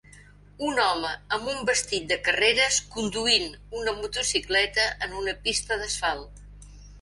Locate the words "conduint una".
2.95-3.93